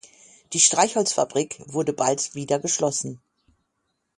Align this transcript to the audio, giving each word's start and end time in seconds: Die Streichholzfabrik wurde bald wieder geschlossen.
Die 0.53 0.59
Streichholzfabrik 0.59 1.61
wurde 1.67 1.93
bald 1.93 2.33
wieder 2.33 2.57
geschlossen. 2.57 3.21